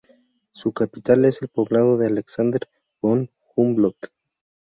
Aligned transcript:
Su 0.51 0.71
capital 0.73 1.25
es 1.25 1.43
el 1.43 1.49
poblado 1.49 1.95
de 1.95 2.07
Alexander 2.07 2.67
von 3.03 3.29
Humboldt. 3.55 4.07